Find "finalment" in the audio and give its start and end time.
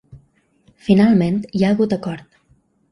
0.87-1.39